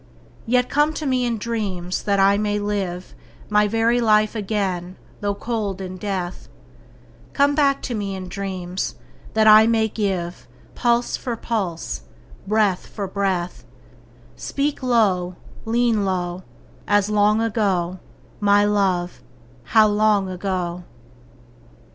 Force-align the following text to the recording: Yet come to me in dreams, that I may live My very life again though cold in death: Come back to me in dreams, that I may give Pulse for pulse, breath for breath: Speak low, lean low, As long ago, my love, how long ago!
Yet 0.47 0.67
come 0.67 0.93
to 0.93 1.05
me 1.05 1.25
in 1.25 1.37
dreams, 1.37 2.01
that 2.01 2.19
I 2.19 2.35
may 2.35 2.57
live 2.57 3.13
My 3.51 3.67
very 3.67 4.01
life 4.01 4.33
again 4.33 4.95
though 5.19 5.35
cold 5.35 5.79
in 5.79 5.97
death: 5.97 6.49
Come 7.33 7.53
back 7.53 7.83
to 7.83 7.93
me 7.93 8.15
in 8.15 8.27
dreams, 8.27 8.95
that 9.35 9.45
I 9.45 9.67
may 9.67 9.87
give 9.87 10.47
Pulse 10.73 11.15
for 11.17 11.35
pulse, 11.35 12.01
breath 12.47 12.87
for 12.87 13.07
breath: 13.07 13.63
Speak 14.35 14.81
low, 14.81 15.35
lean 15.65 16.03
low, 16.03 16.41
As 16.87 17.11
long 17.11 17.39
ago, 17.39 17.99
my 18.39 18.65
love, 18.65 19.21
how 19.65 19.85
long 19.87 20.27
ago! 20.29 20.83